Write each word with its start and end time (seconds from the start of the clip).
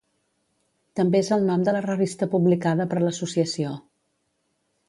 També 0.99 1.19
és 1.25 1.29
el 1.35 1.45
nom 1.51 1.67
de 1.69 1.75
la 1.77 1.83
revista 1.87 2.31
publicada 2.33 2.91
per 2.95 3.03
l'associació. 3.05 3.79